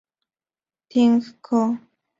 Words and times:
Thing 0.89 1.21
Co. 1.45 1.77